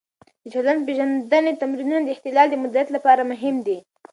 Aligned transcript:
د 0.41 0.43
چلند-پېژندنې 0.53 1.53
تمرینونه 1.61 2.01
د 2.03 2.09
اختلال 2.15 2.47
د 2.51 2.55
مدیریت 2.63 2.87
لپاره 2.95 3.21
مهم 3.31 3.55
دي. 3.67 3.77